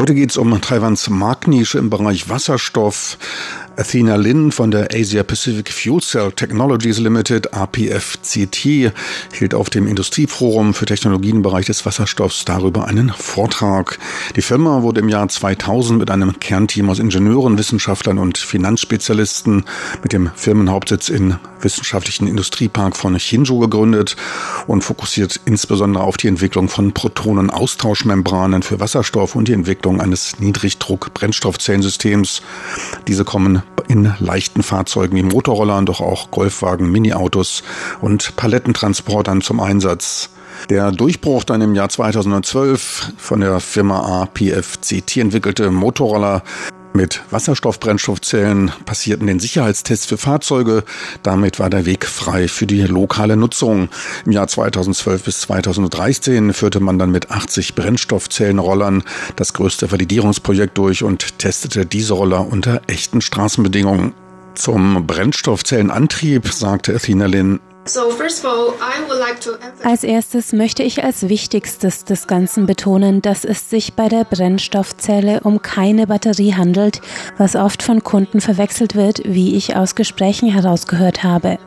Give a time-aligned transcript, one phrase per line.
[0.00, 3.18] Heute geht es um Taiwans Marktnische im Bereich Wasserstoff.
[3.76, 8.92] Athena Lin von der Asia Pacific Fuel Cell Technologies Limited, APFCT,
[9.32, 13.98] hielt auf dem Industrieforum für Technologien im Bereich des Wasserstoffs darüber einen Vortrag.
[14.36, 19.64] Die Firma wurde im Jahr 2000 mit einem Kernteam aus Ingenieuren, Wissenschaftlern und Finanzspezialisten
[20.02, 24.16] mit dem Firmenhauptsitz in wissenschaftlichen Industriepark von Hsinchu gegründet
[24.66, 32.42] und fokussiert insbesondere auf die Entwicklung von Protonenaustauschmembranen für Wasserstoff und die Entwicklung eines Niedrigdruck-Brennstoffzellensystems.
[33.06, 37.62] Diese kommen in leichten Fahrzeugen wie Motorrollern, doch auch Golfwagen, Mini-Autos
[38.00, 40.30] und Palettentransportern zum Einsatz.
[40.68, 46.42] Der Durchbruch dann im Jahr 2012 von der Firma APFCT entwickelte Motorroller
[46.92, 50.84] mit Wasserstoffbrennstoffzellen passierten den Sicherheitstests für Fahrzeuge.
[51.22, 53.88] Damit war der Weg frei für die lokale Nutzung.
[54.26, 59.04] Im Jahr 2012 bis 2013 führte man dann mit 80 Brennstoffzellenrollern
[59.36, 64.14] das größte Validierungsprojekt durch und testete diese Roller unter echten Straßenbedingungen.
[64.54, 67.60] Zum Brennstoffzellenantrieb sagte Athena Lynn,
[69.82, 75.40] als erstes möchte ich als Wichtigstes des Ganzen betonen, dass es sich bei der Brennstoffzelle
[75.40, 77.00] um keine Batterie handelt,
[77.38, 81.58] was oft von Kunden verwechselt wird, wie ich aus Gesprächen herausgehört habe.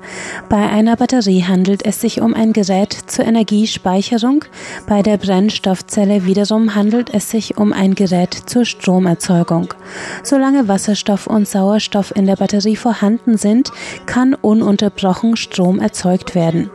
[0.50, 4.46] Bei einer Batterie handelt es sich um ein Gerät zur Energiespeicherung,
[4.88, 9.74] bei der Brennstoffzelle wiederum handelt es sich um ein Gerät zur Stromerzeugung.
[10.22, 13.72] Solange Wasserstoff und Sauerstoff in der Batterie vorhanden sind,
[14.06, 16.70] kann ununterbrochen Strom erzeugt erzeugt werden.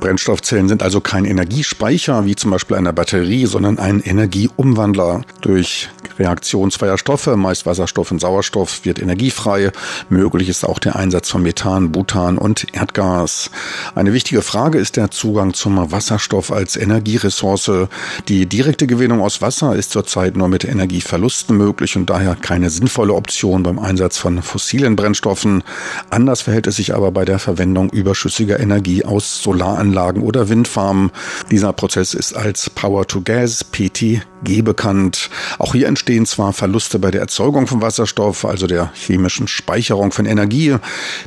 [0.00, 5.22] Brennstoffzellen sind also kein Energiespeicher wie zum Beispiel einer Batterie, sondern ein Energieumwandler.
[5.40, 9.70] Durch Reaktion zweier Stoffe, meist Wasserstoff und Sauerstoff, wird energiefrei.
[10.08, 13.50] Möglich ist auch der Einsatz von Methan, Butan und Erdgas.
[13.94, 17.88] Eine wichtige Frage ist der Zugang zum Wasserstoff als Energieressource.
[18.28, 23.14] Die direkte Gewinnung aus Wasser ist zurzeit nur mit Energieverlusten möglich und daher keine sinnvolle
[23.14, 25.62] Option beim Einsatz von fossilen Brennstoffen.
[26.10, 31.10] Anders verhält es sich aber bei der Verwendung überschüssiger Energie aus Solaranlagen oder Windfarmen.
[31.50, 35.30] Dieser Prozess ist als Power to Gas, PTG bekannt.
[35.58, 40.26] Auch hier entstehen zwar Verluste bei der Erzeugung von Wasserstoff, also der chemischen Speicherung von
[40.26, 40.76] Energie.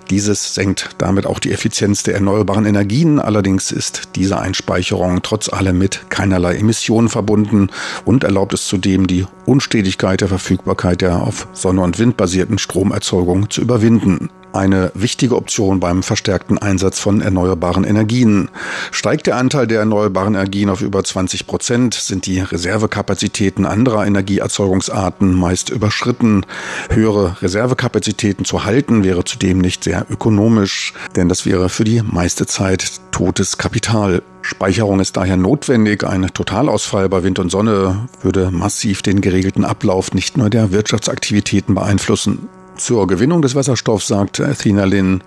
[0.10, 3.20] Dieses senkt damit auch die Effizienz der erneuerbaren Energien.
[3.20, 7.70] Allerdings ist diese Einspeicherung trotz allem mit keinerlei Emissionen verbunden
[8.06, 13.50] und erlaubt es zudem, die Unstetigkeit der Verfügbarkeit der auf Sonne und Wind basierten Stromerzeugung
[13.50, 18.50] zu überwinden eine wichtige Option beim verstärkten Einsatz von erneuerbaren Energien.
[18.92, 25.34] Steigt der Anteil der erneuerbaren Energien auf über 20 Prozent, sind die Reservekapazitäten anderer Energieerzeugungsarten
[25.34, 26.46] meist überschritten.
[26.90, 32.46] Höhere Reservekapazitäten zu halten wäre zudem nicht sehr ökonomisch, denn das wäre für die meiste
[32.46, 34.24] Zeit totes Kapital.
[34.42, 36.04] Speicherung ist daher notwendig.
[36.04, 41.76] Ein Totalausfall bei Wind und Sonne würde massiv den geregelten Ablauf nicht nur der Wirtschaftsaktivitäten
[41.76, 42.50] beeinflussen.
[42.82, 45.24] Zur Gewinnung des Wasserstoffs sagt Athena Lynn,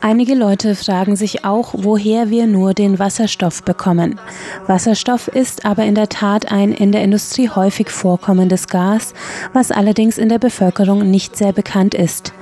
[0.00, 4.18] Einige Leute fragen sich auch, woher wir nur den Wasserstoff bekommen.
[4.66, 9.14] Wasserstoff ist aber in der Tat ein in der Industrie häufig vorkommendes Gas,
[9.52, 12.32] was allerdings in der Bevölkerung nicht sehr bekannt ist.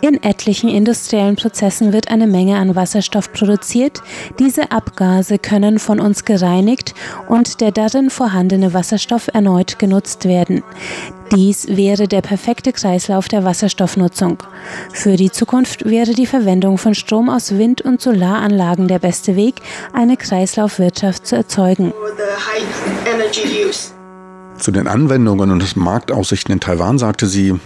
[0.00, 4.02] In etlichen industriellen Prozessen wird eine Menge an Wasserstoff produziert.
[4.38, 6.94] Diese Abgase können von uns gereinigt
[7.28, 10.62] und der darin vorhandene Wasserstoff erneut genutzt werden.
[11.34, 14.42] Dies wäre der perfekte Kreislauf der Wasserstoffnutzung.
[14.92, 19.62] Für die Zukunft wäre die Verwendung von Strom aus Wind- und Solaranlagen der beste Weg,
[19.94, 21.94] eine Kreislaufwirtschaft zu erzeugen.
[24.58, 27.58] Zu den Anwendungen und Marktaussichten in Taiwan sagte sie,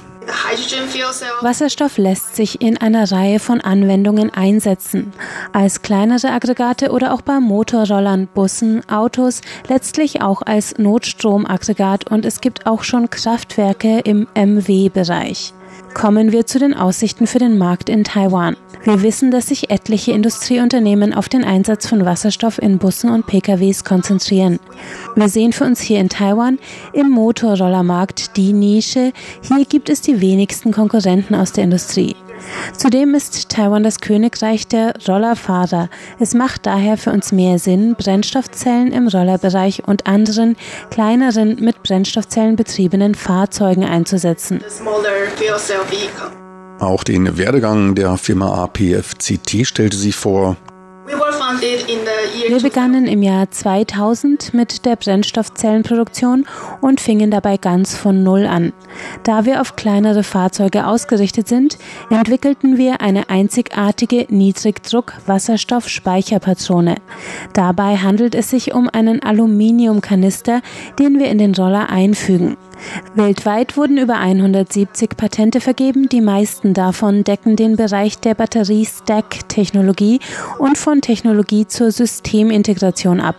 [1.43, 5.13] Wasserstoff lässt sich in einer Reihe von Anwendungen einsetzen.
[5.53, 12.41] Als kleinere Aggregate oder auch bei Motorrollern, Bussen, Autos, letztlich auch als Notstromaggregat und es
[12.41, 15.53] gibt auch schon Kraftwerke im MW-Bereich.
[15.97, 18.59] Kommen wir zu den Aussichten für den Markt in Taiwan.
[18.85, 23.83] Wir wissen, dass sich etliche Industrieunternehmen auf den Einsatz von Wasserstoff in Bussen und PKWs
[23.83, 24.61] konzentrieren.
[25.15, 26.59] Wir sehen für uns hier in Taiwan
[26.93, 29.15] im Motorrollermarkt die Nische.
[29.41, 32.15] Hier gibt es die wenigsten Konkurrenten aus der Industrie.
[32.77, 35.89] Zudem ist Taiwan das Königreich der Rollerfahrer.
[36.19, 40.57] Es macht daher für uns mehr Sinn, Brennstoffzellen im Rollerbereich und anderen
[40.91, 44.63] kleineren mit Brennstoffzellen betriebenen Fahrzeugen einzusetzen.
[46.79, 50.57] Auch den Werdegang der Firma APFCT stellte sie vor.
[52.49, 56.47] Wir begannen im Jahr 2000 mit der Brennstoffzellenproduktion
[56.81, 58.73] und fingen dabei ganz von Null an.
[59.25, 61.77] Da wir auf kleinere Fahrzeuge ausgerichtet sind,
[62.09, 66.95] entwickelten wir eine einzigartige Niedrigdruck-Wasserstoff-Speicherpatrone.
[67.53, 70.61] Dabei handelt es sich um einen Aluminiumkanister,
[71.01, 72.57] den wir in den Roller einfügen.
[73.15, 80.21] Weltweit wurden über 170 Patente vergeben, die meisten davon decken den Bereich der Batterie-Stack-Technologie
[80.59, 83.37] und von Technologie zur Systemintegration ab.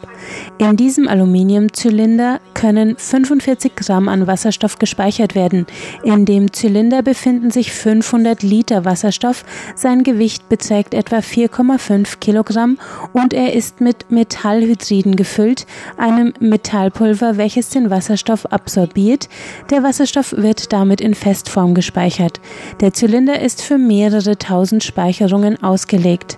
[0.57, 5.67] In diesem Aluminiumzylinder können 45 Gramm an Wasserstoff gespeichert werden.
[6.03, 9.45] In dem Zylinder befinden sich 500 Liter Wasserstoff,
[9.75, 12.79] sein Gewicht beträgt etwa 4,5 Kilogramm
[13.13, 15.67] und er ist mit Metallhydriden gefüllt,
[15.97, 19.26] einem Metallpulver, welches den Wasserstoff absorbiert
[19.69, 22.39] der Wasserstoff wird damit in Festform gespeichert.
[22.81, 26.37] Der Zylinder ist für mehrere tausend Speicherungen ausgelegt.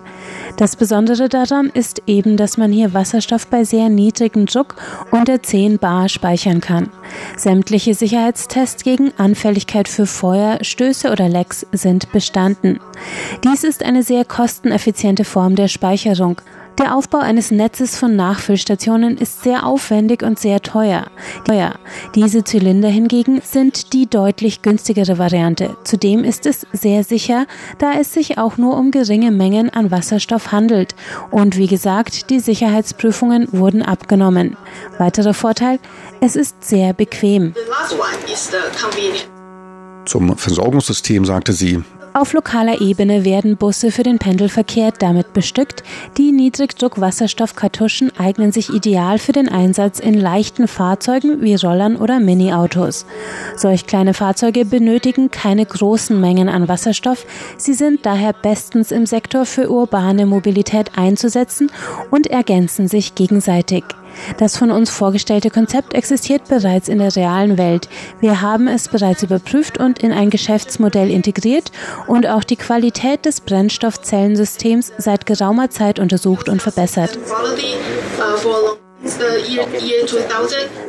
[0.56, 4.76] Das Besondere daran ist eben, dass man hier Wasserstoff bei sehr niedrigem Druck
[5.10, 6.90] unter 10 bar speichern kann.
[7.36, 12.80] Sämtliche Sicherheitstests gegen Anfälligkeit für Feuer, Stöße oder Lecks sind bestanden.
[13.44, 16.40] Dies ist eine sehr kosteneffiziente Form der Speicherung.
[16.80, 21.04] Der Aufbau eines Netzes von Nachfüllstationen ist sehr aufwendig und sehr teuer.
[22.14, 25.76] Diese Zylinder hingegen sind die deutlich günstigere Variante.
[25.84, 27.46] Zudem ist es sehr sicher,
[27.76, 30.94] da es sich auch nur um geringe Mengen an Wasserstoff handelt.
[31.30, 34.56] Und wie gesagt, die Sicherheitsprüfungen wurden abgenommen.
[34.96, 35.80] Weiterer Vorteil,
[36.22, 37.52] es ist sehr bequem.
[40.06, 45.82] Zum Versorgungssystem sagte sie, auf lokaler Ebene werden Busse für den Pendelverkehr damit bestückt.
[46.16, 53.06] Die Niedrigdruck-Wasserstoffkartuschen eignen sich ideal für den Einsatz in leichten Fahrzeugen wie Rollern oder Mini-Autos.
[53.56, 57.26] Solch kleine Fahrzeuge benötigen keine großen Mengen an Wasserstoff.
[57.56, 61.70] Sie sind daher bestens im Sektor für urbane Mobilität einzusetzen
[62.10, 63.84] und ergänzen sich gegenseitig.
[64.38, 67.88] Das von uns vorgestellte Konzept existiert bereits in der realen Welt.
[68.20, 71.72] Wir haben es bereits überprüft und in ein Geschäftsmodell integriert
[72.06, 77.18] und auch die Qualität des Brennstoffzellensystems seit geraumer Zeit untersucht und verbessert.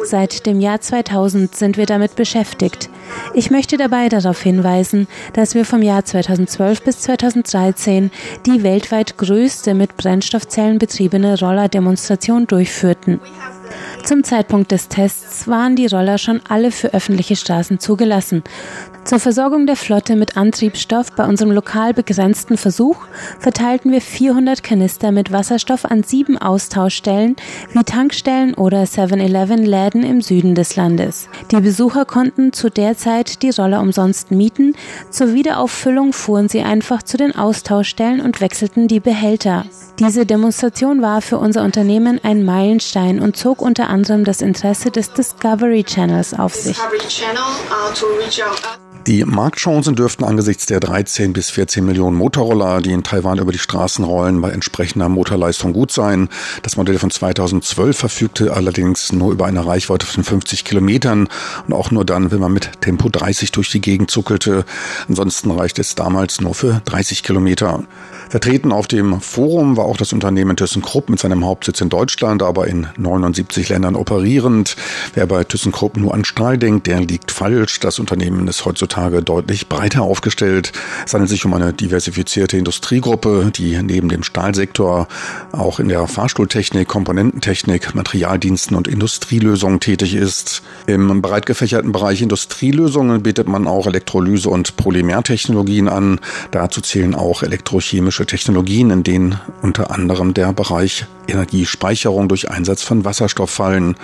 [0.03, 2.89] Seit dem Jahr 2000 sind wir damit beschäftigt.
[3.33, 8.11] Ich möchte dabei darauf hinweisen, dass wir vom Jahr 2012 bis 2013
[8.45, 13.21] die weltweit größte mit Brennstoffzellen betriebene Rollerdemonstration durchführten.
[14.03, 18.43] Zum Zeitpunkt des Tests waren die Roller schon alle für öffentliche Straßen zugelassen.
[19.03, 22.97] Zur Versorgung der Flotte mit Antriebsstoff bei unserem lokal begrenzten Versuch
[23.39, 27.35] verteilten wir 400 Kanister mit Wasserstoff an sieben Austauschstellen
[27.73, 31.27] wie Tankstellen oder 7-Eleven-Läden im Süden des Landes.
[31.51, 34.75] Die Besucher konnten zu der Zeit die Roller umsonst mieten.
[35.09, 39.65] Zur Wiederauffüllung fuhren sie einfach zu den Austauschstellen und wechselten die Behälter.
[39.99, 45.11] Diese Demonstration war für unser Unternehmen ein Meilenstein und zog unter anderem das Interesse des
[45.13, 46.77] Discovery Channels auf sich.
[49.07, 53.57] Die Marktchancen dürften angesichts der 13 bis 14 Millionen Motorroller, die in Taiwan über die
[53.57, 56.29] Straßen rollen, bei entsprechender Motorleistung gut sein.
[56.61, 61.29] Das Modell von 2012 verfügte allerdings nur über eine Reichweite von 50 Kilometern
[61.67, 64.65] und auch nur dann, wenn man mit Tempo 30 durch die Gegend zuckelte.
[65.09, 67.83] Ansonsten reichte es damals nur für 30 Kilometer.
[68.29, 72.67] Vertreten auf dem Forum war auch das Unternehmen ThyssenKrupp mit seinem Hauptsitz in Deutschland, aber
[72.67, 74.75] in 79 Ländern operierend.
[75.15, 77.79] Wer bei ThyssenKrupp nur an Stahl denkt, der liegt falsch.
[77.79, 80.71] Das Unternehmen ist heutzutage deutlich breiter aufgestellt.
[81.05, 85.07] Es handelt sich um eine diversifizierte Industriegruppe, die neben dem Stahlsektor
[85.51, 90.61] auch in der Fahrstuhltechnik, Komponententechnik, Materialdiensten und Industrielösungen tätig ist.
[90.87, 96.19] Im breit gefächerten Bereich Industrielösungen bietet man auch Elektrolyse und Polymertechnologien an.
[96.51, 103.05] Dazu zählen auch elektrochemische Technologien, in denen unter anderem der Bereich Energiespeicherung durch Einsatz von
[103.05, 103.95] Wasserstoff fallen.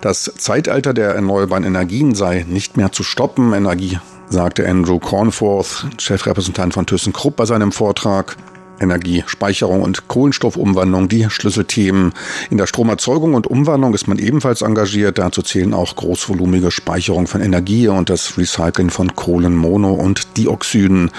[0.00, 3.52] Das Zeitalter der erneuerbaren Energien sei nicht mehr zu stoppen.
[3.52, 8.36] Energie, sagte Andrew Cornforth, Chefrepräsentant von ThyssenKrupp bei seinem Vortrag.
[8.80, 12.12] Energiespeicherung und Kohlenstoffumwandlung, die Schlüsselthemen.
[12.50, 15.18] In der Stromerzeugung und Umwandlung ist man ebenfalls engagiert.
[15.18, 21.10] Dazu zählen auch großvolumige Speicherung von Energie und das Recyceln von Kohlenmono- und Dioxiden.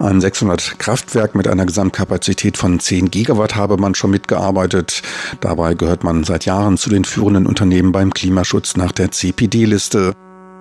[0.00, 5.02] Ein 600 Kraftwerk mit einer Gesamtkapazität von 10 Gigawatt habe man schon mitgearbeitet.
[5.40, 10.14] Dabei gehört man seit Jahren zu den führenden Unternehmen beim Klimaschutz nach der CPD-Liste.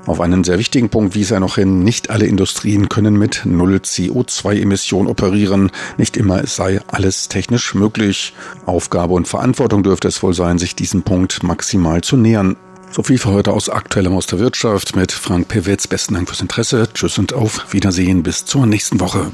[0.05, 3.77] Auf einen sehr wichtigen Punkt wies er noch hin, nicht alle Industrien können mit Null
[3.77, 5.71] CO2-Emissionen operieren.
[5.97, 8.33] Nicht immer sei alles technisch möglich.
[8.65, 12.57] Aufgabe und Verantwortung dürfte es wohl sein, sich diesem Punkt maximal zu nähern.
[12.91, 15.87] So viel für heute aus Aktuellem aus der Wirtschaft mit Frank Pewitz.
[15.87, 16.89] Besten Dank fürs Interesse.
[16.93, 18.23] Tschüss und auf Wiedersehen.
[18.23, 19.31] Bis zur nächsten Woche.